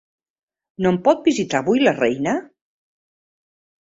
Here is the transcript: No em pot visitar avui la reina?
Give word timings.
No 0.85 0.93
em 0.93 0.97
pot 1.07 1.21
visitar 1.29 1.61
avui 1.61 1.85
la 1.85 1.95
reina? 2.01 2.37